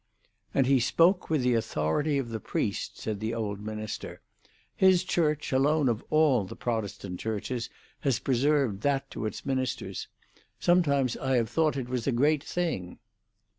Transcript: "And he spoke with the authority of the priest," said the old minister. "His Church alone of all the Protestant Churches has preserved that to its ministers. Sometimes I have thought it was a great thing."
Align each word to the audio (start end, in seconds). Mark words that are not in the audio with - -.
"And 0.55 0.65
he 0.65 0.79
spoke 0.79 1.29
with 1.29 1.43
the 1.43 1.53
authority 1.53 2.17
of 2.17 2.29
the 2.29 2.39
priest," 2.39 2.97
said 2.97 3.19
the 3.19 3.35
old 3.35 3.59
minister. 3.61 4.19
"His 4.75 5.03
Church 5.03 5.51
alone 5.53 5.87
of 5.87 6.03
all 6.09 6.43
the 6.43 6.55
Protestant 6.55 7.19
Churches 7.19 7.69
has 7.99 8.17
preserved 8.17 8.81
that 8.81 9.11
to 9.11 9.27
its 9.27 9.45
ministers. 9.45 10.07
Sometimes 10.59 11.17
I 11.17 11.35
have 11.37 11.49
thought 11.51 11.77
it 11.77 11.87
was 11.87 12.07
a 12.07 12.11
great 12.11 12.43
thing." 12.43 12.97